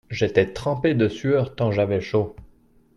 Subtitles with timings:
[0.09, 2.35] J'étais trempé de sueur tant j'avais chaud.